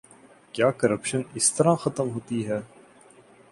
[0.53, 2.59] کیا کرپشن اس طرح ختم ہوتی ہے؟